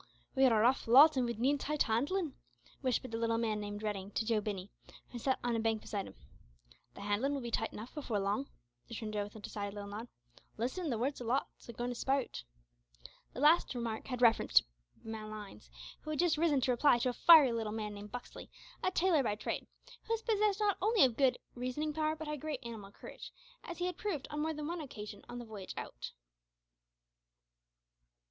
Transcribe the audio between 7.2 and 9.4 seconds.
will be tight enough before long," returned Joe, with a